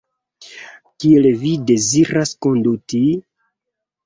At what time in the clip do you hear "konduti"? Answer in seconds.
2.47-3.05